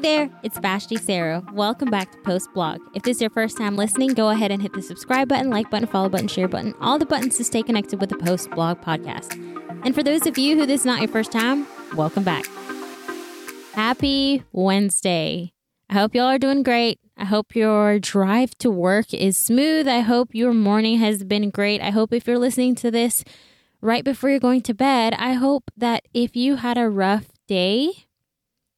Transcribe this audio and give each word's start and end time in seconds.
There, 0.00 0.30
it's 0.42 0.58
Vashti 0.58 0.96
Sarah. 0.96 1.44
Welcome 1.52 1.90
back 1.90 2.10
to 2.12 2.18
Post 2.20 2.54
Blog. 2.54 2.80
If 2.94 3.02
this 3.02 3.18
is 3.18 3.20
your 3.20 3.28
first 3.28 3.58
time 3.58 3.76
listening, 3.76 4.14
go 4.14 4.30
ahead 4.30 4.50
and 4.50 4.62
hit 4.62 4.72
the 4.72 4.80
subscribe 4.80 5.28
button, 5.28 5.50
like 5.50 5.70
button, 5.70 5.86
follow 5.86 6.08
button, 6.08 6.26
share 6.26 6.48
button, 6.48 6.72
all 6.80 6.98
the 6.98 7.04
buttons 7.04 7.36
to 7.36 7.44
stay 7.44 7.62
connected 7.62 8.00
with 8.00 8.08
the 8.08 8.16
Post 8.16 8.50
Blog 8.52 8.80
podcast. 8.80 9.34
And 9.84 9.94
for 9.94 10.02
those 10.02 10.26
of 10.26 10.38
you 10.38 10.56
who 10.56 10.64
this 10.64 10.80
is 10.80 10.86
not 10.86 11.00
your 11.00 11.08
first 11.08 11.30
time, 11.30 11.66
welcome 11.94 12.24
back. 12.24 12.46
Happy 13.74 14.42
Wednesday. 14.52 15.52
I 15.90 15.94
hope 15.94 16.14
y'all 16.14 16.28
are 16.28 16.38
doing 16.38 16.62
great. 16.62 16.98
I 17.18 17.26
hope 17.26 17.54
your 17.54 17.98
drive 17.98 18.56
to 18.58 18.70
work 18.70 19.12
is 19.12 19.36
smooth. 19.36 19.86
I 19.86 20.00
hope 20.00 20.30
your 20.34 20.54
morning 20.54 20.98
has 21.00 21.24
been 21.24 21.50
great. 21.50 21.82
I 21.82 21.90
hope 21.90 22.14
if 22.14 22.26
you're 22.26 22.38
listening 22.38 22.74
to 22.76 22.90
this 22.90 23.22
right 23.82 24.02
before 24.02 24.30
you're 24.30 24.40
going 24.40 24.62
to 24.62 24.72
bed, 24.72 25.12
I 25.18 25.34
hope 25.34 25.70
that 25.76 26.04
if 26.14 26.36
you 26.36 26.56
had 26.56 26.78
a 26.78 26.88
rough 26.88 27.26
day, 27.46 28.06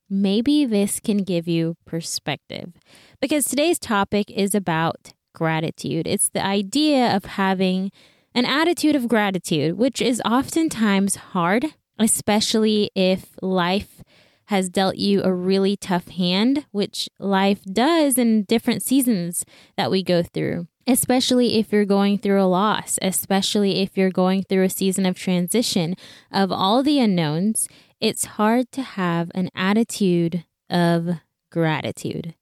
maybe 0.09 0.65
this 0.65 0.99
can 0.99 1.17
give 1.17 1.47
you 1.47 1.75
perspective. 1.85 2.73
Because 3.19 3.45
today's 3.45 3.79
topic 3.79 4.29
is 4.31 4.53
about 4.53 5.13
gratitude. 5.33 6.07
It's 6.07 6.29
the 6.29 6.45
idea 6.45 7.15
of 7.15 7.25
having 7.25 7.91
an 8.35 8.45
attitude 8.45 8.95
of 8.95 9.07
gratitude, 9.07 9.77
which 9.77 10.01
is 10.01 10.21
oftentimes 10.25 11.15
hard, 11.15 11.65
especially 11.99 12.91
if 12.95 13.35
life 13.41 14.03
has 14.45 14.69
dealt 14.69 14.97
you 14.97 15.23
a 15.23 15.33
really 15.33 15.77
tough 15.77 16.09
hand, 16.09 16.65
which 16.71 17.09
life 17.19 17.63
does 17.63 18.17
in 18.17 18.43
different 18.43 18.83
seasons 18.83 19.45
that 19.77 19.89
we 19.89 20.03
go 20.03 20.21
through. 20.21 20.67
Especially 20.85 21.59
if 21.59 21.71
you're 21.71 21.85
going 21.85 22.17
through 22.17 22.41
a 22.41 22.45
loss, 22.45 22.99
especially 23.01 23.81
if 23.81 23.97
you're 23.97 24.11
going 24.11 24.43
through 24.43 24.63
a 24.63 24.69
season 24.69 25.05
of 25.05 25.15
transition 25.15 25.95
of 26.29 26.51
all 26.51 26.83
the 26.83 26.99
unknowns, 26.99 27.69
it's 28.03 28.25
hard 28.25 28.69
to 28.69 28.81
have 28.81 29.31
an 29.33 29.49
attitude 29.55 30.43
of 30.69 31.07
gratitude. 31.49 32.35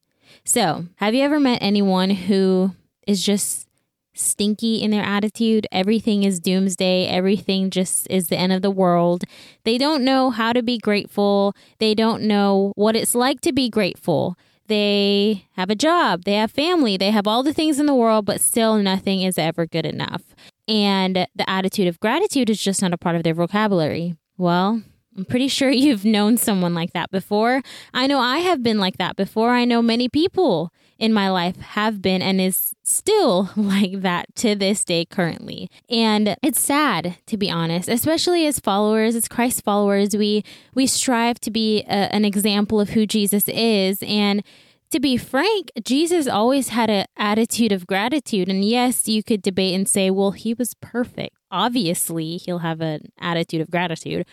So, 0.44 0.86
have 0.96 1.14
you 1.14 1.22
ever 1.22 1.40
met 1.40 1.60
anyone 1.62 2.10
who 2.10 2.72
is 3.06 3.24
just 3.24 3.68
stinky 4.16 4.82
in 4.82 4.90
their 4.90 5.04
attitude? 5.04 5.68
Everything 5.72 6.24
is 6.24 6.40
doomsday, 6.40 7.06
everything 7.06 7.70
just 7.70 8.08
is 8.10 8.28
the 8.28 8.40
end 8.40 8.52
of 8.52 8.64
the 8.64 8.72
world. 8.72 9.24
They 9.64 9.78
don't 9.78 10.04
know 10.04 10.32
how 10.32 10.52
to 10.52 10.64
be 10.64 10.80
grateful, 10.80 11.54
they 11.78 11.94
don't 11.94 12.24
know 12.24 12.74
what 12.76 12.96
it's 12.96 13.14
like 13.14 13.40
to 13.42 13.54
be 13.54 13.70
grateful. 13.70 14.36
They 14.66 15.46
have 15.58 15.70
a 15.70 15.76
job, 15.76 16.24
they 16.24 16.34
have 16.34 16.50
family, 16.50 16.98
they 16.98 17.12
have 17.12 17.28
all 17.28 17.44
the 17.44 17.54
things 17.54 17.80
in 17.80 17.86
the 17.86 17.94
world, 17.94 18.26
but 18.26 18.42
still 18.42 18.78
nothing 18.78 19.22
is 19.22 19.38
ever 19.38 19.68
good 19.68 19.86
enough. 19.86 20.24
And 20.68 21.28
the 21.36 21.48
attitude 21.48 21.88
of 21.88 22.00
gratitude 22.00 22.50
is 22.50 22.60
just 22.60 22.82
not 22.82 22.94
a 22.94 22.98
part 22.98 23.16
of 23.16 23.22
their 23.22 23.36
vocabulary. 23.36 24.16
Well, 24.38 24.82
I'm 25.18 25.26
pretty 25.26 25.48
sure 25.48 25.70
you've 25.72 26.06
known 26.06 26.38
someone 26.38 26.74
like 26.74 26.94
that 26.94 27.12
before. 27.12 27.62
I 27.94 28.08
know 28.08 28.20
I 28.20 28.40
have 28.40 28.64
been 28.64 28.80
like 28.80 28.98
that 28.98 29.16
before. 29.16 29.52
I 29.52 29.66
know 29.66 29.82
many 29.82 30.10
people 30.10 30.72
in 30.98 31.12
my 31.12 31.30
life 31.32 31.58
have 31.58 32.00
been 32.00 32.22
and 32.22 32.40
is 32.40 32.76
still 32.84 33.50
like 33.56 34.02
that 34.02 34.34
to 34.36 34.56
this 34.56 34.86
day 34.86 35.04
currently. 35.06 35.70
And 35.90 36.36
it's 36.44 36.62
sad 36.62 37.18
to 37.26 37.38
be 37.38 37.50
honest, 37.50 37.90
especially 37.90 38.46
as 38.46 38.60
followers, 38.60 39.16
as 39.16 39.28
Christ 39.28 39.64
followers, 39.64 40.16
we 40.16 40.44
we 40.76 40.86
strive 40.88 41.40
to 41.42 41.52
be 41.52 41.82
a, 41.82 42.14
an 42.14 42.24
example 42.24 42.80
of 42.80 42.92
who 42.92 43.06
Jesus 43.06 43.48
is 43.48 44.04
and 44.04 44.44
to 44.92 45.00
be 45.00 45.16
frank, 45.16 45.72
Jesus 45.84 46.28
always 46.28 46.70
had 46.70 46.90
an 46.90 47.06
attitude 47.18 47.72
of 47.72 47.88
gratitude. 47.88 48.50
And 48.50 48.64
yes, 48.64 49.08
you 49.08 49.24
could 49.24 49.42
debate 49.42 49.74
and 49.74 49.88
say, 49.88 50.12
well, 50.12 50.32
he 50.32 50.54
was 50.54 50.74
perfect. 50.76 51.36
Obviously, 51.50 52.38
he'll 52.38 52.60
have 52.60 52.82
an 52.82 53.12
attitude 53.18 53.62
of 53.62 53.72
gratitude. 53.72 54.26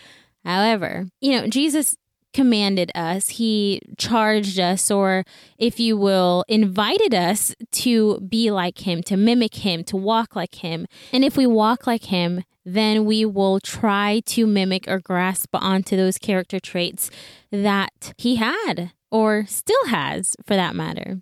However, 0.49 1.05
you 1.21 1.33
know, 1.33 1.45
Jesus 1.45 1.95
commanded 2.33 2.91
us, 2.95 3.29
he 3.29 3.83
charged 3.99 4.59
us, 4.59 4.89
or 4.89 5.23
if 5.59 5.79
you 5.79 5.95
will, 5.95 6.43
invited 6.47 7.13
us 7.13 7.53
to 7.73 8.19
be 8.21 8.49
like 8.49 8.79
him, 8.79 9.03
to 9.03 9.15
mimic 9.15 9.57
him, 9.57 9.83
to 9.83 9.95
walk 9.95 10.35
like 10.35 10.55
him. 10.55 10.87
And 11.13 11.23
if 11.23 11.37
we 11.37 11.45
walk 11.45 11.85
like 11.85 12.05
him, 12.05 12.43
then 12.65 13.05
we 13.05 13.25
will 13.25 13.59
try 13.59 14.23
to 14.25 14.47
mimic 14.47 14.87
or 14.87 14.99
grasp 14.99 15.49
onto 15.53 15.95
those 15.95 16.17
character 16.17 16.59
traits 16.59 17.11
that 17.51 18.13
he 18.17 18.37
had 18.37 18.91
or 19.11 19.45
still 19.45 19.85
has 19.89 20.35
for 20.43 20.55
that 20.55 20.75
matter. 20.75 21.21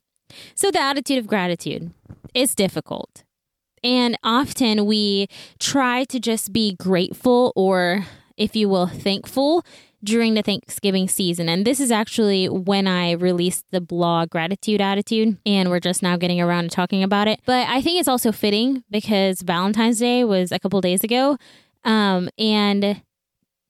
So, 0.56 0.72
the 0.72 0.79
attitude 0.79 1.18
of 1.18 1.28
gratitude 1.28 1.91
is 2.34 2.56
difficult. 2.56 3.25
And 3.84 4.18
often 4.23 4.85
we 4.85 5.28
try 5.59 6.06
to 6.06 6.18
just 6.18 6.53
be 6.53 6.75
grateful 6.75 7.52
or 7.57 8.06
if 8.38 8.56
you 8.56 8.70
will, 8.70 8.88
thankful 8.88 9.66
during 10.03 10.36
the 10.36 10.44
Thanksgiving 10.44 11.08
season. 11.08 11.50
And 11.50 11.66
this 11.66 11.80
is 11.80 11.92
actually 11.92 12.48
when 12.48 12.88
I 12.88 13.12
released 13.12 13.66
the 13.72 13.81
blog 13.81 14.30
Gratitude 14.30 14.80
Attitude, 14.80 15.38
and 15.46 15.70
we're 15.70 15.80
just 15.80 16.03
now 16.03 16.18
getting 16.18 16.40
around 16.40 16.64
to 16.64 16.70
talking 16.70 17.03
about 17.03 17.28
it. 17.28 17.42
But 17.46 17.68
I 17.68 17.81
think 17.81 18.00
it's 18.00 18.08
also 18.08 18.31
fitting 18.31 18.84
because 18.90 19.42
Valentine's 19.42 20.00
Day 20.00 20.24
was 20.24 20.52
a 20.52 20.59
couple 20.59 20.80
days 20.81 21.03
ago. 21.03 21.38
Um, 21.84 22.30
and 22.38 23.02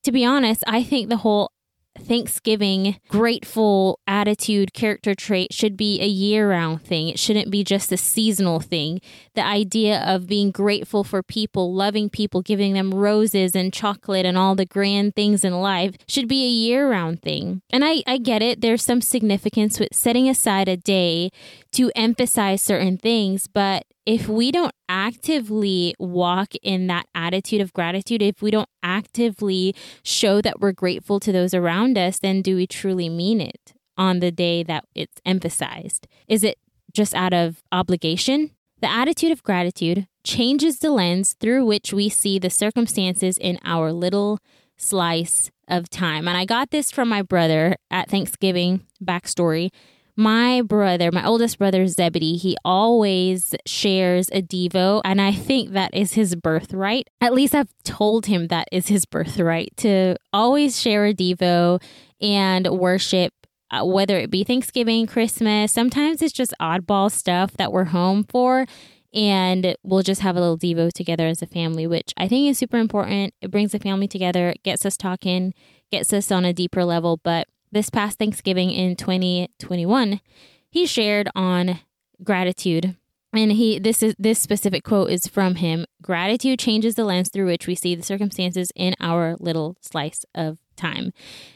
to 0.03 0.11
be 0.11 0.25
honest, 0.25 0.63
I 0.67 0.83
think 0.83 1.09
the 1.09 1.17
whole 1.17 1.51
Thanksgiving 1.99 2.99
grateful 3.09 3.99
attitude 4.07 4.73
character 4.73 5.13
trait 5.15 5.53
should 5.53 5.77
be 5.77 6.01
a 6.01 6.07
year 6.07 6.49
round 6.49 6.83
thing. 6.83 7.09
It 7.09 7.19
shouldn't 7.19 7.51
be 7.51 7.63
just 7.63 7.91
a 7.91 7.97
seasonal 7.97 8.59
thing. 8.59 9.01
The 9.35 9.45
idea 9.45 10.01
of 10.01 10.27
being 10.27 10.51
grateful 10.51 11.03
for 11.03 11.21
people, 11.23 11.73
loving 11.73 12.09
people, 12.09 12.41
giving 12.41 12.73
them 12.73 12.93
roses 12.93 13.55
and 13.55 13.73
chocolate 13.73 14.25
and 14.25 14.37
all 14.37 14.55
the 14.55 14.65
grand 14.65 15.15
things 15.15 15.43
in 15.43 15.59
life 15.61 15.95
should 16.07 16.27
be 16.27 16.45
a 16.45 16.49
year 16.49 16.89
round 16.89 17.21
thing. 17.21 17.61
And 17.69 17.83
I, 17.83 18.03
I 18.07 18.17
get 18.17 18.41
it. 18.41 18.61
There's 18.61 18.83
some 18.83 19.01
significance 19.01 19.79
with 19.79 19.93
setting 19.93 20.29
aside 20.29 20.67
a 20.67 20.77
day 20.77 21.31
to 21.77 21.91
emphasize 21.95 22.59
certain 22.59 22.97
things, 22.97 23.45
but 23.47 23.85
if 24.03 24.27
we 24.27 24.51
don't 24.51 24.73
actively 24.89 25.93
walk 25.99 26.53
in 26.63 26.87
that 26.87 27.05
attitude 27.13 27.61
of 27.61 27.71
gratitude, 27.71 28.19
if 28.23 28.41
we 28.41 28.49
don't 28.49 28.69
actively 28.81 29.75
show 30.01 30.41
that 30.41 30.59
we're 30.59 30.71
grateful 30.71 31.19
to 31.19 31.31
those 31.31 31.53
around 31.53 31.95
us, 31.95 32.17
then 32.17 32.41
do 32.41 32.55
we 32.55 32.65
truly 32.65 33.09
mean 33.09 33.39
it 33.39 33.73
on 33.95 34.21
the 34.21 34.31
day 34.31 34.63
that 34.63 34.85
it's 34.95 35.21
emphasized? 35.23 36.07
Is 36.27 36.43
it 36.43 36.57
just 36.93 37.13
out 37.13 37.33
of 37.33 37.61
obligation? 37.71 38.49
The 38.81 38.89
attitude 38.89 39.31
of 39.31 39.43
gratitude 39.43 40.07
changes 40.23 40.79
the 40.79 40.89
lens 40.89 41.35
through 41.39 41.63
which 41.65 41.93
we 41.93 42.09
see 42.09 42.39
the 42.39 42.49
circumstances 42.49 43.37
in 43.37 43.59
our 43.63 43.93
little 43.93 44.39
slice 44.77 45.51
of 45.67 45.91
time. 45.91 46.27
And 46.27 46.37
I 46.37 46.45
got 46.45 46.71
this 46.71 46.89
from 46.89 47.07
my 47.07 47.21
brother 47.21 47.75
at 47.91 48.09
Thanksgiving 48.09 48.81
backstory 49.03 49.69
my 50.17 50.61
brother, 50.61 51.11
my 51.11 51.25
oldest 51.25 51.59
brother, 51.59 51.87
Zebedee, 51.87 52.37
he 52.37 52.57
always 52.65 53.55
shares 53.65 54.29
a 54.31 54.41
Devo. 54.41 55.01
And 55.05 55.21
I 55.21 55.31
think 55.31 55.71
that 55.71 55.93
is 55.93 56.13
his 56.13 56.35
birthright. 56.35 57.07
At 57.21 57.33
least 57.33 57.55
I've 57.55 57.73
told 57.83 58.25
him 58.25 58.47
that 58.47 58.67
is 58.71 58.87
his 58.87 59.05
birthright 59.05 59.77
to 59.77 60.15
always 60.33 60.81
share 60.81 61.05
a 61.05 61.13
Devo 61.13 61.81
and 62.19 62.67
worship 62.67 63.33
uh, 63.69 63.83
whether 63.83 64.17
it 64.17 64.31
be 64.31 64.43
Thanksgiving, 64.43 65.07
Christmas, 65.07 65.71
sometimes 65.73 66.21
it's 66.21 66.33
just 66.33 66.53
oddball 66.59 67.11
stuff 67.11 67.51
that 67.57 67.71
we're 67.71 67.85
home 67.85 68.23
for. 68.23 68.65
And 69.13 69.75
we'll 69.83 70.03
just 70.03 70.21
have 70.21 70.35
a 70.35 70.39
little 70.39 70.57
Devo 70.57 70.91
together 70.91 71.27
as 71.27 71.41
a 71.41 71.47
family, 71.47 71.87
which 71.87 72.13
I 72.17 72.27
think 72.27 72.49
is 72.49 72.57
super 72.57 72.77
important. 72.77 73.33
It 73.41 73.51
brings 73.51 73.71
the 73.71 73.79
family 73.79 74.07
together, 74.07 74.53
gets 74.63 74.85
us 74.85 74.95
talking, 74.95 75.53
gets 75.91 76.13
us 76.13 76.31
on 76.31 76.45
a 76.45 76.53
deeper 76.53 76.85
level. 76.85 77.19
But 77.23 77.47
this 77.71 77.89
past 77.89 78.17
Thanksgiving 78.17 78.71
in 78.71 78.95
2021, 78.95 80.21
he 80.69 80.85
shared 80.85 81.29
on 81.35 81.79
gratitude. 82.23 82.95
And 83.33 83.51
he 83.51 83.77
this 83.77 84.01
is 84.01 84.15
this 84.17 84.39
specific 84.39 84.83
quote 84.83 85.11
is 85.11 85.27
from 85.27 85.55
him. 85.55 85.85
Gratitude 86.01 86.59
changes 86.59 86.95
the 86.95 87.03
lens 87.03 87.29
through 87.29 87.47
which 87.47 87.67
we 87.67 87.75
see 87.75 87.93
the 87.93 88.03
circumstances 88.03 88.71
in 88.75 88.95
our 88.99 89.35
little 89.39 89.75
slice 89.81 90.25
of 90.33 90.59
time. 90.77 91.11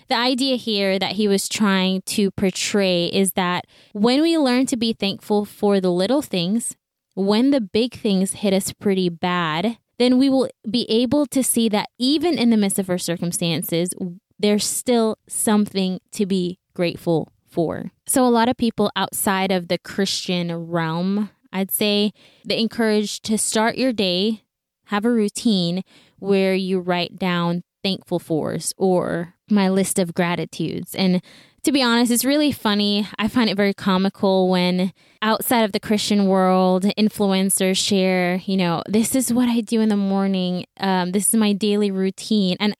The 0.09 0.15
idea 0.15 0.57
here 0.57 0.99
that 0.99 1.13
he 1.13 1.27
was 1.27 1.47
trying 1.47 2.01
to 2.07 2.29
portray 2.31 3.05
is 3.05 3.33
that 3.33 3.65
when 3.93 4.21
we 4.21 4.37
learn 4.37 4.65
to 4.67 4.77
be 4.77 4.93
thankful 4.93 5.45
for 5.45 5.79
the 5.79 5.91
little 5.91 6.21
things, 6.21 6.75
when 7.13 7.51
the 7.51 7.61
big 7.61 7.93
things 7.93 8.33
hit 8.33 8.53
us 8.53 8.73
pretty 8.73 9.09
bad, 9.09 9.77
then 9.97 10.17
we 10.17 10.29
will 10.29 10.49
be 10.69 10.85
able 10.89 11.25
to 11.27 11.43
see 11.43 11.69
that 11.69 11.89
even 11.97 12.37
in 12.37 12.49
the 12.49 12.57
midst 12.57 12.79
of 12.79 12.89
our 12.89 12.97
circumstances, 12.97 13.93
there's 14.41 14.65
still 14.65 15.17
something 15.27 15.99
to 16.11 16.25
be 16.25 16.59
grateful 16.73 17.31
for. 17.47 17.91
So, 18.07 18.25
a 18.25 18.29
lot 18.29 18.49
of 18.49 18.57
people 18.57 18.91
outside 18.95 19.51
of 19.51 19.67
the 19.67 19.77
Christian 19.77 20.67
realm, 20.67 21.29
I'd 21.51 21.71
say, 21.71 22.11
they 22.45 22.59
encourage 22.59 23.21
to 23.21 23.37
start 23.37 23.77
your 23.77 23.93
day, 23.93 24.43
have 24.85 25.05
a 25.05 25.11
routine 25.11 25.83
where 26.19 26.53
you 26.53 26.79
write 26.79 27.17
down 27.17 27.63
thankful 27.83 28.19
fors 28.19 28.73
or 28.77 29.35
my 29.49 29.69
list 29.69 29.99
of 29.99 30.13
gratitudes. 30.13 30.95
And 30.95 31.21
to 31.63 31.71
be 31.71 31.83
honest, 31.83 32.11
it's 32.11 32.25
really 32.25 32.51
funny. 32.51 33.07
I 33.19 33.27
find 33.27 33.49
it 33.49 33.57
very 33.57 33.73
comical 33.73 34.49
when 34.49 34.93
outside 35.21 35.61
of 35.61 35.73
the 35.73 35.79
Christian 35.79 36.25
world, 36.25 36.83
influencers 36.97 37.77
share, 37.77 38.41
you 38.45 38.57
know, 38.57 38.81
this 38.87 39.13
is 39.13 39.31
what 39.31 39.47
I 39.47 39.61
do 39.61 39.79
in 39.81 39.89
the 39.89 39.97
morning. 39.97 40.65
Um, 40.79 41.11
this 41.11 41.29
is 41.29 41.35
my 41.35 41.53
daily 41.53 41.91
routine. 41.91 42.57
And 42.59 42.75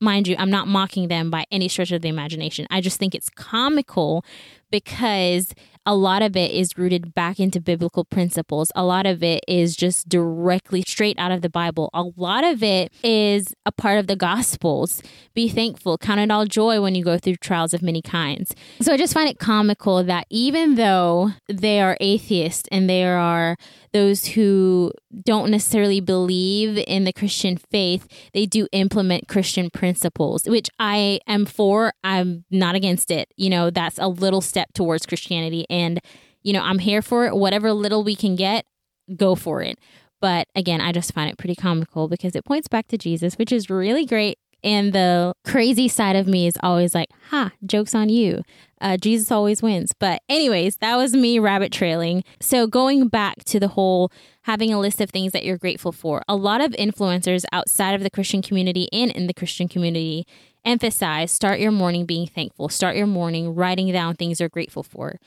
mind 0.00 0.28
you, 0.28 0.36
I'm 0.38 0.50
not 0.50 0.68
mocking 0.68 1.08
them 1.08 1.30
by 1.30 1.44
any 1.50 1.68
stretch 1.68 1.92
of 1.92 2.02
the 2.02 2.08
imagination. 2.08 2.66
I 2.70 2.80
just 2.80 2.98
think 2.98 3.14
it's 3.14 3.30
comical 3.30 4.24
because 4.70 5.54
a 5.86 5.94
lot 5.94 6.20
of 6.20 6.36
it 6.36 6.50
is 6.50 6.76
rooted 6.76 7.14
back 7.14 7.40
into 7.40 7.60
biblical 7.60 8.04
principles. 8.04 8.70
A 8.74 8.84
lot 8.84 9.06
of 9.06 9.22
it 9.22 9.42
is 9.48 9.74
just 9.74 10.06
directly 10.06 10.82
straight 10.86 11.18
out 11.18 11.32
of 11.32 11.40
the 11.40 11.48
Bible. 11.48 11.88
A 11.94 12.04
lot 12.16 12.44
of 12.44 12.62
it 12.62 12.92
is 13.02 13.54
a 13.64 13.72
part 13.72 13.98
of 13.98 14.06
the 14.06 14.16
Gospels. 14.16 15.02
Be 15.32 15.48
thankful, 15.48 15.96
count 15.96 16.20
it 16.20 16.30
all 16.30 16.44
joy 16.44 16.82
when 16.82 16.94
you 16.94 17.02
go 17.02 17.16
through 17.16 17.36
trials 17.36 17.72
of 17.72 17.80
many 17.80 18.02
kinds. 18.02 18.54
So 18.82 18.92
I 18.92 18.98
just 18.98 19.14
find 19.14 19.30
it 19.30 19.38
comical 19.38 20.04
that 20.04 20.26
even 20.28 20.74
though 20.74 21.30
they 21.48 21.80
are 21.80 21.96
atheists 22.00 22.68
and 22.70 22.88
they 22.88 23.04
are 23.04 23.56
those 23.98 24.26
who 24.26 24.92
don't 25.24 25.50
necessarily 25.50 26.00
believe 26.00 26.78
in 26.86 27.02
the 27.02 27.12
Christian 27.12 27.56
faith, 27.56 28.06
they 28.32 28.46
do 28.46 28.68
implement 28.70 29.26
Christian 29.26 29.70
principles, 29.70 30.44
which 30.44 30.68
I 30.78 31.18
am 31.26 31.46
for. 31.46 31.92
I'm 32.04 32.44
not 32.48 32.76
against 32.76 33.10
it. 33.10 33.32
You 33.36 33.50
know, 33.50 33.70
that's 33.70 33.98
a 33.98 34.06
little 34.06 34.40
step 34.40 34.72
towards 34.72 35.04
Christianity. 35.04 35.66
And, 35.68 35.98
you 36.42 36.52
know, 36.52 36.62
I'm 36.62 36.78
here 36.78 37.02
for 37.02 37.26
it. 37.26 37.34
Whatever 37.34 37.72
little 37.72 38.04
we 38.04 38.14
can 38.14 38.36
get, 38.36 38.66
go 39.16 39.34
for 39.34 39.62
it. 39.62 39.80
But 40.20 40.46
again, 40.54 40.80
I 40.80 40.92
just 40.92 41.12
find 41.12 41.28
it 41.28 41.36
pretty 41.36 41.56
comical 41.56 42.06
because 42.06 42.36
it 42.36 42.44
points 42.44 42.68
back 42.68 42.86
to 42.88 42.98
Jesus, 42.98 43.34
which 43.34 43.50
is 43.50 43.68
really 43.68 44.06
great. 44.06 44.38
And 44.64 44.92
the 44.92 45.34
crazy 45.44 45.88
side 45.88 46.16
of 46.16 46.26
me 46.26 46.46
is 46.46 46.58
always 46.62 46.94
like, 46.94 47.10
ha, 47.30 47.52
joke's 47.64 47.94
on 47.94 48.08
you. 48.08 48.42
Uh, 48.80 48.96
Jesus 48.96 49.30
always 49.30 49.62
wins. 49.62 49.92
But, 49.98 50.22
anyways, 50.28 50.76
that 50.76 50.96
was 50.96 51.14
me 51.14 51.38
rabbit 51.38 51.72
trailing. 51.72 52.24
So, 52.40 52.66
going 52.66 53.08
back 53.08 53.44
to 53.44 53.60
the 53.60 53.68
whole 53.68 54.10
having 54.42 54.72
a 54.72 54.80
list 54.80 55.00
of 55.00 55.10
things 55.10 55.32
that 55.32 55.44
you're 55.44 55.58
grateful 55.58 55.92
for, 55.92 56.22
a 56.28 56.36
lot 56.36 56.60
of 56.60 56.72
influencers 56.72 57.44
outside 57.52 57.94
of 57.94 58.02
the 58.02 58.10
Christian 58.10 58.42
community 58.42 58.88
and 58.92 59.10
in 59.12 59.26
the 59.26 59.34
Christian 59.34 59.68
community 59.68 60.26
emphasize 60.64 61.30
start 61.30 61.60
your 61.60 61.70
morning 61.70 62.04
being 62.04 62.26
thankful, 62.26 62.68
start 62.68 62.96
your 62.96 63.06
morning 63.06 63.54
writing 63.54 63.92
down 63.92 64.14
things 64.14 64.40
you're 64.40 64.48
grateful 64.48 64.82
for. 64.82 65.18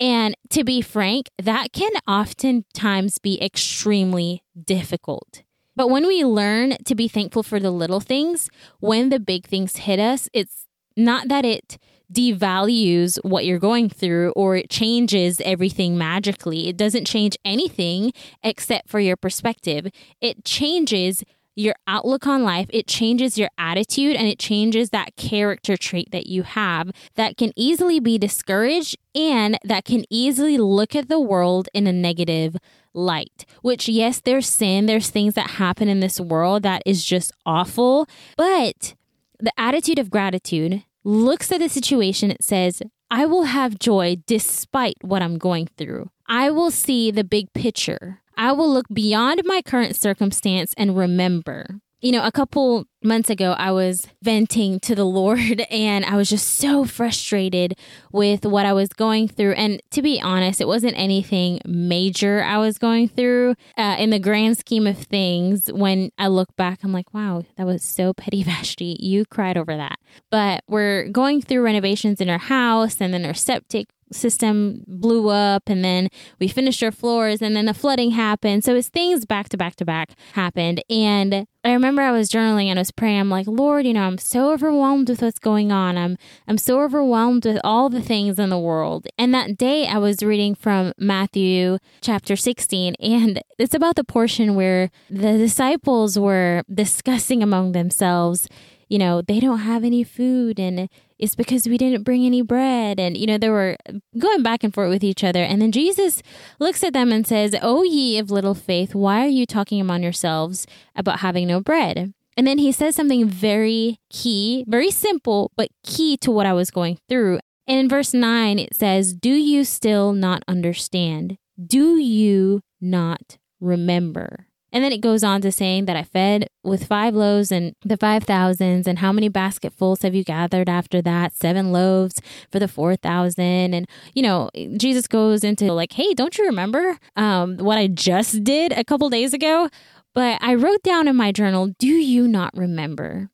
And 0.00 0.34
to 0.50 0.64
be 0.64 0.80
frank, 0.80 1.30
that 1.40 1.72
can 1.72 1.92
oftentimes 2.06 3.18
be 3.18 3.40
extremely 3.40 4.42
difficult. 4.60 5.43
But 5.76 5.88
when 5.88 6.06
we 6.06 6.24
learn 6.24 6.76
to 6.84 6.94
be 6.94 7.08
thankful 7.08 7.42
for 7.42 7.58
the 7.58 7.70
little 7.70 8.00
things, 8.00 8.48
when 8.80 9.08
the 9.08 9.20
big 9.20 9.46
things 9.46 9.76
hit 9.78 9.98
us, 9.98 10.28
it's 10.32 10.66
not 10.96 11.28
that 11.28 11.44
it 11.44 11.78
devalues 12.12 13.18
what 13.24 13.44
you're 13.44 13.58
going 13.58 13.88
through 13.88 14.30
or 14.36 14.56
it 14.56 14.70
changes 14.70 15.40
everything 15.44 15.98
magically. 15.98 16.68
It 16.68 16.76
doesn't 16.76 17.06
change 17.06 17.36
anything 17.44 18.12
except 18.42 18.88
for 18.88 19.00
your 19.00 19.16
perspective. 19.16 19.88
It 20.20 20.44
changes 20.44 21.24
your 21.56 21.74
outlook 21.86 22.26
on 22.26 22.42
life, 22.42 22.68
it 22.70 22.88
changes 22.88 23.38
your 23.38 23.48
attitude, 23.56 24.16
and 24.16 24.26
it 24.26 24.40
changes 24.40 24.90
that 24.90 25.14
character 25.14 25.76
trait 25.76 26.10
that 26.10 26.26
you 26.26 26.42
have 26.42 26.90
that 27.14 27.36
can 27.36 27.52
easily 27.54 28.00
be 28.00 28.18
discouraged 28.18 28.96
and 29.14 29.56
that 29.62 29.84
can 29.84 30.04
easily 30.10 30.58
look 30.58 30.96
at 30.96 31.08
the 31.08 31.20
world 31.20 31.68
in 31.72 31.86
a 31.86 31.92
negative 31.92 32.56
light. 32.94 33.44
Which, 33.62 33.88
yes, 33.88 34.20
there's 34.20 34.48
sin, 34.48 34.86
there's 34.86 35.10
things 35.10 35.34
that 35.34 35.50
happen 35.50 35.88
in 35.88 36.00
this 36.00 36.20
world 36.20 36.62
that 36.62 36.82
is 36.86 37.04
just 37.04 37.32
awful, 37.44 38.08
but 38.36 38.94
the 39.38 39.52
attitude 39.58 39.98
of 39.98 40.10
gratitude 40.10 40.84
looks 41.04 41.52
at 41.52 41.58
the 41.60 41.68
situation, 41.68 42.30
it 42.30 42.42
says, 42.42 42.82
I 43.10 43.26
will 43.26 43.44
have 43.44 43.78
joy 43.78 44.16
despite 44.26 44.96
what 45.02 45.22
I'm 45.22 45.38
going 45.38 45.68
through. 45.76 46.10
I 46.26 46.50
will 46.50 46.70
see 46.70 47.10
the 47.10 47.24
big 47.24 47.52
picture. 47.52 48.22
I 48.36 48.52
will 48.52 48.72
look 48.72 48.86
beyond 48.92 49.42
my 49.44 49.62
current 49.62 49.94
circumstance 49.96 50.74
and 50.76 50.96
remember. 50.96 51.80
You 52.04 52.12
know, 52.12 52.22
a 52.22 52.30
couple 52.30 52.84
months 53.02 53.30
ago, 53.30 53.54
I 53.56 53.72
was 53.72 54.06
venting 54.20 54.78
to 54.80 54.94
the 54.94 55.06
Lord 55.06 55.60
and 55.70 56.04
I 56.04 56.16
was 56.16 56.28
just 56.28 56.58
so 56.58 56.84
frustrated 56.84 57.78
with 58.12 58.44
what 58.44 58.66
I 58.66 58.74
was 58.74 58.90
going 58.90 59.26
through. 59.26 59.52
And 59.52 59.80
to 59.92 60.02
be 60.02 60.20
honest, 60.20 60.60
it 60.60 60.68
wasn't 60.68 60.98
anything 60.98 61.60
major 61.64 62.44
I 62.44 62.58
was 62.58 62.76
going 62.76 63.08
through. 63.08 63.54
Uh, 63.78 63.96
in 63.98 64.10
the 64.10 64.18
grand 64.18 64.58
scheme 64.58 64.86
of 64.86 64.98
things, 64.98 65.72
when 65.72 66.10
I 66.18 66.26
look 66.26 66.54
back, 66.56 66.80
I'm 66.84 66.92
like, 66.92 67.14
wow, 67.14 67.42
that 67.56 67.64
was 67.64 67.82
so 67.82 68.12
petty, 68.12 68.42
Vashti. 68.44 68.98
You 69.00 69.24
cried 69.24 69.56
over 69.56 69.74
that. 69.74 69.98
But 70.30 70.62
we're 70.68 71.08
going 71.08 71.40
through 71.40 71.62
renovations 71.62 72.20
in 72.20 72.28
our 72.28 72.36
house 72.36 73.00
and 73.00 73.14
then 73.14 73.24
our 73.24 73.32
septic 73.32 73.88
system 74.14 74.84
blew 74.86 75.28
up 75.28 75.68
and 75.68 75.84
then 75.84 76.08
we 76.38 76.48
finished 76.48 76.82
our 76.82 76.92
floors 76.92 77.42
and 77.42 77.54
then 77.56 77.66
the 77.66 77.74
flooding 77.74 78.12
happened. 78.12 78.64
So 78.64 78.74
it's 78.74 78.88
things 78.88 79.26
back 79.26 79.48
to 79.50 79.56
back 79.56 79.76
to 79.76 79.84
back 79.84 80.10
happened. 80.32 80.82
And 80.88 81.46
I 81.64 81.72
remember 81.72 82.02
I 82.02 82.12
was 82.12 82.28
journaling 82.28 82.66
and 82.66 82.78
I 82.78 82.82
was 82.82 82.90
praying. 82.90 83.20
I'm 83.20 83.30
like, 83.30 83.46
Lord, 83.46 83.86
you 83.86 83.94
know, 83.94 84.02
I'm 84.02 84.18
so 84.18 84.52
overwhelmed 84.52 85.08
with 85.08 85.22
what's 85.22 85.38
going 85.38 85.72
on. 85.72 85.96
I'm 85.96 86.16
I'm 86.46 86.58
so 86.58 86.82
overwhelmed 86.82 87.46
with 87.46 87.58
all 87.64 87.88
the 87.88 88.02
things 88.02 88.38
in 88.38 88.50
the 88.50 88.58
world. 88.58 89.06
And 89.18 89.34
that 89.34 89.56
day 89.56 89.86
I 89.86 89.98
was 89.98 90.22
reading 90.22 90.54
from 90.54 90.92
Matthew 90.98 91.78
chapter 92.00 92.36
16 92.36 92.94
and 93.00 93.42
it's 93.58 93.74
about 93.74 93.96
the 93.96 94.04
portion 94.04 94.54
where 94.54 94.90
the 95.08 95.38
disciples 95.38 96.18
were 96.18 96.62
discussing 96.72 97.42
among 97.42 97.72
themselves 97.72 98.48
you 98.94 98.98
know, 98.98 99.20
they 99.20 99.40
don't 99.40 99.58
have 99.58 99.82
any 99.82 100.04
food 100.04 100.60
and 100.60 100.88
it's 101.18 101.34
because 101.34 101.66
we 101.66 101.76
didn't 101.76 102.04
bring 102.04 102.24
any 102.24 102.42
bread. 102.42 103.00
And, 103.00 103.16
you 103.16 103.26
know, 103.26 103.38
they 103.38 103.48
were 103.48 103.76
going 104.16 104.44
back 104.44 104.62
and 104.62 104.72
forth 104.72 104.88
with 104.88 105.02
each 105.02 105.24
other. 105.24 105.42
And 105.42 105.60
then 105.60 105.72
Jesus 105.72 106.22
looks 106.60 106.84
at 106.84 106.92
them 106.92 107.10
and 107.10 107.26
says, 107.26 107.56
O 107.60 107.82
ye 107.82 108.18
of 108.18 108.30
little 108.30 108.54
faith, 108.54 108.94
why 108.94 109.24
are 109.24 109.34
you 109.38 109.46
talking 109.46 109.80
among 109.80 110.04
yourselves 110.04 110.64
about 110.94 111.18
having 111.26 111.48
no 111.48 111.60
bread? 111.60 112.14
And 112.36 112.46
then 112.46 112.58
he 112.58 112.70
says 112.70 112.94
something 112.94 113.28
very 113.28 113.98
key, 114.10 114.64
very 114.68 114.92
simple, 114.92 115.50
but 115.56 115.70
key 115.82 116.16
to 116.18 116.30
what 116.30 116.46
I 116.46 116.52
was 116.52 116.70
going 116.70 117.00
through. 117.08 117.40
And 117.66 117.80
in 117.80 117.88
verse 117.88 118.14
9, 118.14 118.60
it 118.60 118.76
says, 118.76 119.12
Do 119.12 119.30
you 119.30 119.64
still 119.64 120.12
not 120.12 120.44
understand? 120.46 121.36
Do 121.60 121.96
you 121.96 122.60
not 122.80 123.38
remember? 123.58 124.46
And 124.74 124.82
then 124.82 124.90
it 124.90 125.00
goes 125.00 125.22
on 125.22 125.40
to 125.42 125.52
saying 125.52 125.84
that 125.84 125.96
I 125.96 126.02
fed 126.02 126.48
with 126.64 126.88
five 126.88 127.14
loaves 127.14 127.52
and 127.52 127.74
the 127.82 127.96
five 127.96 128.24
thousands, 128.24 128.88
and 128.88 128.98
how 128.98 129.12
many 129.12 129.28
basketfuls 129.28 130.02
have 130.02 130.16
you 130.16 130.24
gathered 130.24 130.68
after 130.68 131.00
that? 131.00 131.32
Seven 131.32 131.70
loaves 131.70 132.20
for 132.50 132.58
the 132.58 132.66
four 132.66 132.96
thousand. 132.96 133.72
And, 133.72 133.88
you 134.14 134.22
know, 134.22 134.50
Jesus 134.76 135.06
goes 135.06 135.44
into 135.44 135.72
like, 135.72 135.92
hey, 135.92 136.12
don't 136.12 136.36
you 136.36 136.44
remember 136.44 136.98
um, 137.14 137.56
what 137.58 137.78
I 137.78 137.86
just 137.86 138.42
did 138.42 138.72
a 138.72 138.82
couple 138.82 139.08
days 139.08 139.32
ago? 139.32 139.70
But 140.12 140.38
I 140.42 140.54
wrote 140.54 140.82
down 140.82 141.06
in 141.06 141.14
my 141.14 141.30
journal, 141.30 141.72
do 141.78 141.86
you 141.86 142.26
not 142.26 142.50
remember? 142.56 143.30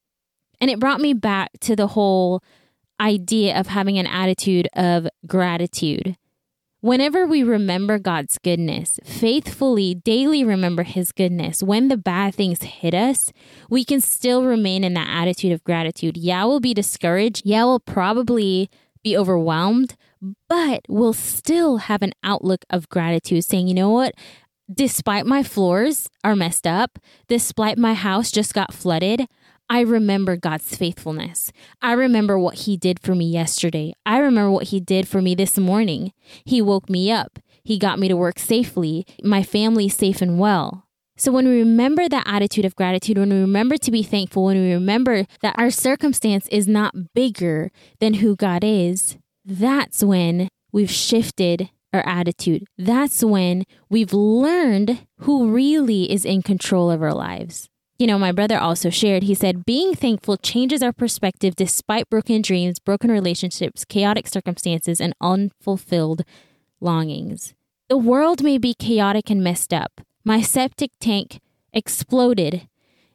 And 0.60 0.70
it 0.70 0.78
brought 0.78 1.00
me 1.00 1.14
back 1.14 1.52
to 1.60 1.74
the 1.74 1.86
whole 1.86 2.42
idea 3.00 3.58
of 3.58 3.68
having 3.68 3.98
an 3.98 4.06
attitude 4.06 4.68
of 4.74 5.08
gratitude. 5.26 6.18
Whenever 6.82 7.26
we 7.26 7.42
remember 7.42 7.98
God's 7.98 8.38
goodness, 8.38 8.98
faithfully 9.04 9.94
daily 9.94 10.42
remember 10.42 10.82
His 10.82 11.12
goodness, 11.12 11.62
when 11.62 11.88
the 11.88 11.98
bad 11.98 12.34
things 12.34 12.62
hit 12.62 12.94
us, 12.94 13.34
we 13.68 13.84
can 13.84 14.00
still 14.00 14.44
remain 14.44 14.82
in 14.82 14.94
that 14.94 15.08
attitude 15.10 15.52
of 15.52 15.62
gratitude. 15.62 16.16
Yeah, 16.16 16.46
we'll 16.46 16.58
be 16.58 16.72
discouraged. 16.72 17.42
Yeah, 17.44 17.64
we'll 17.64 17.80
probably 17.80 18.70
be 19.04 19.14
overwhelmed, 19.14 19.94
but 20.48 20.80
we'll 20.88 21.12
still 21.12 21.78
have 21.78 22.00
an 22.00 22.14
outlook 22.24 22.64
of 22.70 22.88
gratitude, 22.88 23.44
saying, 23.44 23.68
you 23.68 23.74
know 23.74 23.90
what? 23.90 24.14
Despite 24.72 25.26
my 25.26 25.42
floors 25.42 26.08
are 26.24 26.36
messed 26.36 26.66
up, 26.66 26.98
despite 27.28 27.76
my 27.76 27.92
house 27.92 28.30
just 28.30 28.54
got 28.54 28.72
flooded, 28.72 29.26
I 29.72 29.82
remember 29.82 30.36
God's 30.36 30.76
faithfulness. 30.76 31.52
I 31.80 31.92
remember 31.92 32.36
what 32.36 32.56
He 32.56 32.76
did 32.76 32.98
for 32.98 33.14
me 33.14 33.26
yesterday. 33.26 33.94
I 34.04 34.18
remember 34.18 34.50
what 34.50 34.64
He 34.64 34.80
did 34.80 35.06
for 35.06 35.22
me 35.22 35.36
this 35.36 35.56
morning. 35.56 36.12
He 36.44 36.60
woke 36.60 36.90
me 36.90 37.12
up. 37.12 37.38
He 37.62 37.78
got 37.78 38.00
me 38.00 38.08
to 38.08 38.16
work 38.16 38.40
safely. 38.40 39.06
My 39.22 39.44
family's 39.44 39.96
safe 39.96 40.20
and 40.20 40.40
well. 40.40 40.88
So, 41.16 41.30
when 41.30 41.46
we 41.46 41.60
remember 41.60 42.08
that 42.08 42.26
attitude 42.26 42.64
of 42.64 42.74
gratitude, 42.74 43.16
when 43.16 43.30
we 43.30 43.38
remember 43.38 43.76
to 43.76 43.90
be 43.92 44.02
thankful, 44.02 44.46
when 44.46 44.60
we 44.60 44.72
remember 44.72 45.24
that 45.40 45.54
our 45.56 45.70
circumstance 45.70 46.48
is 46.48 46.66
not 46.66 47.14
bigger 47.14 47.70
than 48.00 48.14
who 48.14 48.34
God 48.34 48.64
is, 48.64 49.18
that's 49.44 50.02
when 50.02 50.48
we've 50.72 50.90
shifted 50.90 51.70
our 51.92 52.04
attitude. 52.04 52.64
That's 52.76 53.22
when 53.22 53.64
we've 53.88 54.12
learned 54.12 55.06
who 55.18 55.52
really 55.52 56.10
is 56.10 56.24
in 56.24 56.42
control 56.42 56.90
of 56.90 57.02
our 57.02 57.14
lives 57.14 57.68
you 58.00 58.06
know, 58.06 58.18
my 58.18 58.32
brother 58.32 58.58
also 58.58 58.88
shared, 58.88 59.24
he 59.24 59.34
said, 59.34 59.66
being 59.66 59.94
thankful 59.94 60.38
changes 60.38 60.82
our 60.82 60.92
perspective 60.92 61.54
despite 61.54 62.08
broken 62.08 62.40
dreams, 62.40 62.78
broken 62.78 63.10
relationships, 63.10 63.84
chaotic 63.84 64.26
circumstances, 64.26 65.02
and 65.02 65.14
unfulfilled 65.20 66.22
longings. 66.80 67.52
The 67.90 67.98
world 67.98 68.42
may 68.42 68.56
be 68.56 68.72
chaotic 68.72 69.28
and 69.28 69.44
messed 69.44 69.74
up. 69.74 70.00
My 70.24 70.40
septic 70.40 70.92
tank 70.98 71.40
exploded 71.74 72.66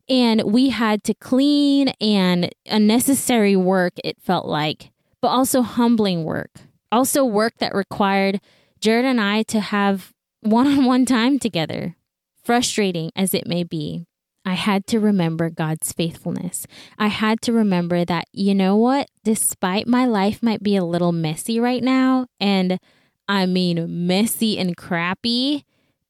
and 0.08 0.44
we 0.44 0.70
had 0.70 1.04
to 1.06 1.16
clean 1.16 1.90
and 2.00 2.54
unnecessary 2.68 3.56
work, 3.56 3.94
it 4.04 4.22
felt 4.22 4.46
like, 4.46 4.92
but 5.20 5.30
also 5.30 5.64
humbling 5.64 6.24
work. 6.24 6.52
Also, 6.92 7.26
work 7.26 7.58
that 7.58 7.74
required 7.74 8.40
Jared 8.80 9.06
and 9.06 9.20
I 9.20 9.42
to 9.44 9.60
have 9.62 10.14
one 10.42 10.68
on 10.68 10.86
one 10.86 11.08
time 11.08 11.40
together, 11.40 11.96
frustrating 12.44 13.12
as 13.16 13.34
it 13.34 13.48
may 13.48 13.64
be. 13.64 14.06
I 14.46 14.54
had 14.54 14.86
to 14.88 15.00
remember 15.00 15.50
God's 15.50 15.92
faithfulness. 15.92 16.68
I 17.00 17.08
had 17.08 17.42
to 17.42 17.52
remember 17.52 18.06
that, 18.06 18.26
you 18.32 18.54
know 18.54 18.78
what? 18.78 19.10
Despite 19.24 19.88
my 19.88 20.06
life 20.06 20.44
might 20.44 20.62
be 20.62 20.76
a 20.76 20.86
little 20.86 21.12
messy 21.12 21.60
right 21.60 21.84
now, 21.84 22.28
and 22.40 22.80
I 23.28 23.48
mean 23.48 24.08
messy 24.08 24.60
and 24.60 24.78
crappy, 24.78 25.66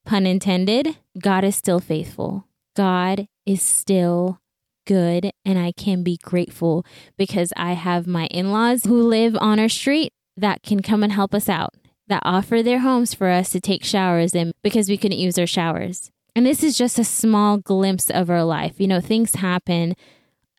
pun 0.05 0.25
intended, 0.25 0.97
God 1.17 1.45
is 1.45 1.55
still 1.55 1.79
faithful. 1.79 2.45
God 2.75 3.29
is 3.45 3.61
still 3.61 4.41
good, 4.85 5.31
and 5.45 5.57
I 5.57 5.71
can 5.71 6.03
be 6.03 6.17
grateful 6.21 6.85
because 7.17 7.53
I 7.55 7.73
have 7.73 8.05
my 8.05 8.27
in 8.27 8.51
laws 8.51 8.83
who 8.83 9.01
live 9.01 9.37
on 9.39 9.59
our 9.59 9.69
street 9.69 10.11
that 10.35 10.61
can 10.61 10.81
come 10.81 11.03
and 11.03 11.13
help 11.13 11.33
us 11.33 11.47
out, 11.47 11.73
that 12.07 12.21
offer 12.25 12.61
their 12.61 12.79
homes 12.79 13.13
for 13.13 13.29
us 13.29 13.49
to 13.51 13.61
take 13.61 13.85
showers 13.85 14.35
in 14.35 14.51
because 14.61 14.89
we 14.89 14.97
couldn't 14.97 15.17
use 15.19 15.39
our 15.39 15.47
showers. 15.47 16.11
And 16.35 16.45
this 16.45 16.63
is 16.63 16.77
just 16.77 16.99
a 16.99 17.05
small 17.05 17.57
glimpse 17.57 18.09
of 18.09 18.29
our 18.29 18.43
life. 18.43 18.73
You 18.77 18.87
know, 18.87 18.99
things 18.99 19.35
happen 19.35 19.95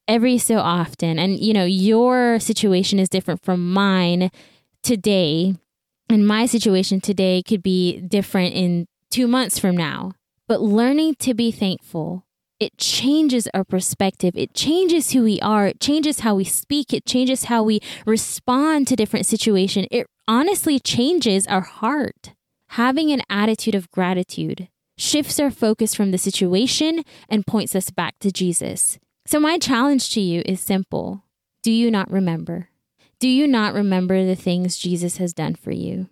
every 0.08 0.38
so 0.38 0.58
often. 0.58 1.18
And, 1.18 1.38
you 1.38 1.52
know, 1.52 1.64
your 1.64 2.40
situation 2.40 2.98
is 2.98 3.10
different 3.10 3.44
from 3.44 3.72
mine 3.72 4.30
today. 4.82 5.54
And 6.08 6.26
my 6.26 6.46
situation 6.46 7.00
today 7.00 7.42
could 7.42 7.62
be 7.62 8.00
different 8.00 8.54
in 8.54 8.86
two 9.10 9.26
months 9.26 9.58
from 9.58 9.76
now. 9.76 10.12
But 10.48 10.62
learning 10.62 11.16
to 11.16 11.34
be 11.34 11.50
thankful, 11.50 12.24
it 12.58 12.78
changes 12.78 13.48
our 13.52 13.64
perspective. 13.64 14.34
It 14.34 14.54
changes 14.54 15.10
who 15.10 15.24
we 15.24 15.40
are. 15.40 15.66
It 15.66 15.80
changes 15.80 16.20
how 16.20 16.36
we 16.36 16.44
speak. 16.44 16.94
It 16.94 17.04
changes 17.04 17.44
how 17.44 17.62
we 17.62 17.80
respond 18.06 18.86
to 18.88 18.96
different 18.96 19.26
situations. 19.26 19.88
It 19.90 20.06
honestly 20.26 20.78
changes 20.78 21.46
our 21.48 21.60
heart. 21.60 22.32
Having 22.70 23.12
an 23.12 23.22
attitude 23.28 23.74
of 23.74 23.90
gratitude 23.90 24.68
shifts 24.96 25.38
our 25.38 25.50
focus 25.50 25.94
from 25.94 26.10
the 26.10 26.18
situation 26.18 27.04
and 27.28 27.46
points 27.46 27.74
us 27.74 27.90
back 27.90 28.18
to 28.20 28.30
Jesus. 28.30 28.98
So, 29.26 29.40
my 29.40 29.58
challenge 29.58 30.10
to 30.14 30.20
you 30.20 30.42
is 30.46 30.60
simple 30.60 31.24
Do 31.62 31.72
you 31.72 31.90
not 31.90 32.10
remember? 32.10 32.68
Do 33.18 33.28
you 33.28 33.46
not 33.46 33.74
remember 33.74 34.24
the 34.24 34.36
things 34.36 34.76
Jesus 34.76 35.16
has 35.16 35.32
done 35.32 35.54
for 35.54 35.70
you? 35.70 36.08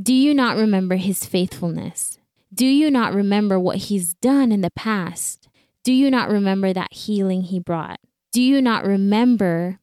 Do 0.00 0.12
you 0.12 0.34
not 0.34 0.56
remember 0.56 0.96
his 0.96 1.24
faithfulness? 1.24 2.18
Do 2.52 2.66
you 2.66 2.90
not 2.90 3.14
remember 3.14 3.58
what 3.58 3.76
he's 3.76 4.14
done 4.14 4.52
in 4.52 4.60
the 4.60 4.70
past? 4.70 5.48
Do 5.84 5.92
you 5.92 6.10
not 6.10 6.28
remember 6.28 6.72
that 6.72 6.92
healing 6.92 7.42
he 7.42 7.60
brought? 7.60 8.00
Do 8.32 8.42
you 8.42 8.60
not 8.60 8.84
remember 8.84 9.78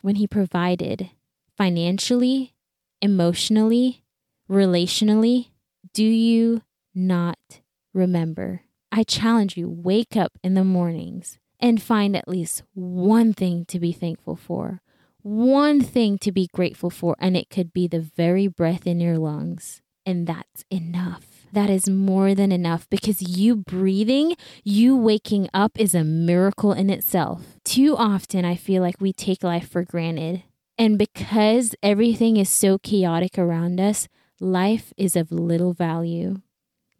when 0.00 0.16
he 0.16 0.26
provided 0.26 1.10
financially, 1.56 2.54
emotionally, 3.02 4.02
relationally? 4.48 5.48
Do 5.92 6.04
you 6.04 6.62
not 6.94 7.60
remember. 7.92 8.62
I 8.92 9.04
challenge 9.04 9.56
you, 9.56 9.68
wake 9.68 10.16
up 10.16 10.32
in 10.42 10.54
the 10.54 10.64
mornings 10.64 11.38
and 11.60 11.82
find 11.82 12.16
at 12.16 12.28
least 12.28 12.62
one 12.74 13.32
thing 13.32 13.64
to 13.66 13.78
be 13.78 13.92
thankful 13.92 14.36
for, 14.36 14.80
one 15.22 15.80
thing 15.80 16.18
to 16.18 16.32
be 16.32 16.48
grateful 16.52 16.90
for, 16.90 17.14
and 17.18 17.36
it 17.36 17.50
could 17.50 17.72
be 17.72 17.86
the 17.86 18.00
very 18.00 18.48
breath 18.48 18.86
in 18.86 19.00
your 19.00 19.18
lungs. 19.18 19.82
And 20.06 20.26
that's 20.26 20.64
enough. 20.70 21.46
That 21.52 21.68
is 21.68 21.88
more 21.88 22.34
than 22.34 22.52
enough 22.52 22.88
because 22.90 23.20
you 23.22 23.56
breathing, 23.56 24.36
you 24.64 24.96
waking 24.96 25.48
up 25.52 25.72
is 25.78 25.94
a 25.94 26.04
miracle 26.04 26.72
in 26.72 26.90
itself. 26.90 27.58
Too 27.64 27.96
often, 27.96 28.44
I 28.44 28.54
feel 28.54 28.82
like 28.82 29.00
we 29.00 29.12
take 29.12 29.42
life 29.42 29.68
for 29.68 29.84
granted. 29.84 30.44
And 30.78 30.96
because 30.96 31.74
everything 31.82 32.36
is 32.38 32.48
so 32.48 32.78
chaotic 32.78 33.36
around 33.36 33.80
us, 33.80 34.08
life 34.40 34.92
is 34.96 35.16
of 35.16 35.30
little 35.30 35.74
value 35.74 36.40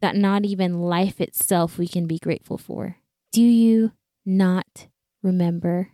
that 0.00 0.16
not 0.16 0.44
even 0.44 0.80
life 0.80 1.20
itself 1.20 1.78
we 1.78 1.86
can 1.86 2.06
be 2.06 2.18
grateful 2.18 2.58
for. 2.58 2.96
Do 3.32 3.42
you 3.42 3.92
not 4.24 4.88
remember? 5.22 5.90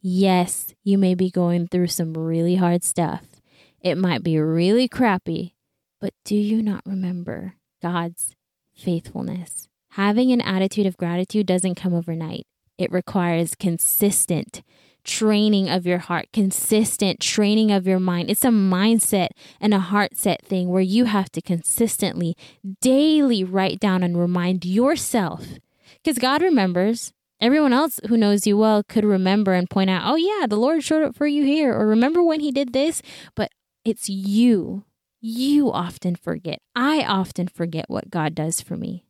Yes, 0.00 0.74
you 0.84 0.98
may 0.98 1.14
be 1.14 1.30
going 1.30 1.66
through 1.68 1.88
some 1.88 2.16
really 2.16 2.56
hard 2.56 2.84
stuff. 2.84 3.24
It 3.80 3.96
might 3.96 4.22
be 4.22 4.38
really 4.38 4.88
crappy, 4.88 5.54
but 6.00 6.14
do 6.24 6.36
you 6.36 6.62
not 6.62 6.82
remember 6.86 7.54
God's 7.82 8.34
faithfulness? 8.74 9.68
Having 9.90 10.32
an 10.32 10.40
attitude 10.40 10.86
of 10.86 10.96
gratitude 10.96 11.46
doesn't 11.46 11.74
come 11.76 11.94
overnight. 11.94 12.46
It 12.78 12.92
requires 12.92 13.54
consistent 13.54 14.62
training 15.06 15.70
of 15.70 15.86
your 15.86 15.98
heart, 15.98 16.28
consistent 16.32 17.20
training 17.20 17.70
of 17.70 17.86
your 17.86 18.00
mind. 18.00 18.30
It's 18.30 18.44
a 18.44 18.48
mindset 18.48 19.28
and 19.60 19.72
a 19.72 19.78
heart 19.78 20.16
set 20.16 20.44
thing 20.44 20.68
where 20.68 20.82
you 20.82 21.06
have 21.06 21.30
to 21.32 21.40
consistently, 21.40 22.36
daily 22.82 23.42
write 23.44 23.80
down 23.80 24.02
and 24.02 24.18
remind 24.18 24.64
yourself. 24.64 25.46
Because 26.02 26.18
God 26.18 26.42
remembers. 26.42 27.12
Everyone 27.38 27.74
else 27.74 28.00
who 28.08 28.16
knows 28.16 28.46
you 28.46 28.56
well 28.56 28.82
could 28.82 29.04
remember 29.04 29.52
and 29.52 29.68
point 29.68 29.90
out, 29.90 30.02
oh, 30.06 30.16
yeah, 30.16 30.46
the 30.46 30.56
Lord 30.56 30.82
showed 30.82 31.02
up 31.02 31.14
for 31.14 31.26
you 31.26 31.44
here, 31.44 31.74
or 31.74 31.86
remember 31.86 32.22
when 32.22 32.40
he 32.40 32.50
did 32.50 32.72
this. 32.72 33.02
But 33.34 33.50
it's 33.84 34.08
you. 34.08 34.84
You 35.20 35.70
often 35.70 36.16
forget. 36.16 36.60
I 36.74 37.04
often 37.04 37.48
forget 37.48 37.86
what 37.88 38.10
God 38.10 38.34
does 38.34 38.62
for 38.62 38.76
me. 38.76 39.04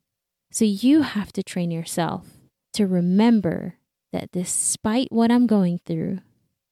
So 0.51 0.65
you 0.65 1.03
have 1.03 1.33
to 1.35 1.43
train 1.43 1.71
yourself 1.71 2.27
to 2.73 2.87
remember 2.87 3.77
that 4.17 4.33
despite 4.33 5.13
what 5.13 5.31
I'm 5.31 5.47
going 5.47 5.79
through, 5.85 6.21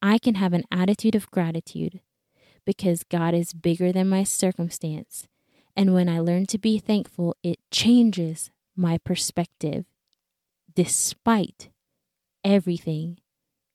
I 0.01 0.17
can 0.17 0.37
have 0.37 0.55
an 0.55 0.65
attitude 0.73 1.15
of 1.15 1.31
gratitude 1.31 2.01
because 2.65 3.05
God 3.05 3.35
is 3.35 3.53
bigger 3.53 3.93
than 3.93 4.09
my 4.09 4.25
circumstance. 4.25 5.29
And 5.77 5.93
when 5.93 6.09
I 6.09 6.21
learn 6.21 6.47
to 6.47 6.59
be 6.59 6.79
thankful, 6.79 7.37
it 7.43 7.59
changes 7.71 8.51
my 8.75 8.97
perspective 8.97 9.85
despite 10.75 11.69
everything 12.43 13.19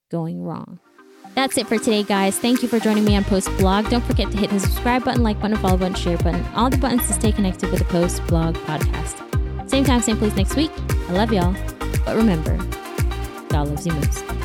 going 0.10 0.44
wrong. 0.44 0.80
That's 1.36 1.56
it 1.60 1.68
for 1.68 1.78
today, 1.78 2.02
guys. 2.02 2.40
Thank 2.40 2.64
you 2.64 2.68
for 2.68 2.80
joining 2.80 3.06
me 3.06 3.16
on 3.16 3.24
Post 3.24 3.56
Blog. 3.58 3.88
Don't 3.90 4.04
forget 4.04 4.32
to 4.32 4.38
hit 4.38 4.50
the 4.50 4.60
subscribe 4.60 5.06
button, 5.06 5.22
like 5.22 5.40
button, 5.40 5.58
follow 5.58 5.78
button, 5.78 5.94
share 5.94 6.18
button, 6.18 6.44
all 6.56 6.72
the 6.72 6.78
buttons 6.78 7.06
to 7.08 7.14
stay 7.14 7.32
connected 7.32 7.70
with 7.70 7.80
the 7.80 7.86
Post 7.86 8.26
Blog 8.26 8.56
podcast. 8.56 9.70
Same 9.70 9.84
time, 9.84 10.02
same 10.02 10.18
place 10.18 10.36
next 10.36 10.56
week. 10.56 10.72
I 10.90 11.14
love 11.14 11.32
y'all. 11.32 11.56
But 12.04 12.16
remember, 12.16 12.58
God 13.50 13.68
loves 13.68 13.86
you 13.86 13.94
most. 13.94 14.39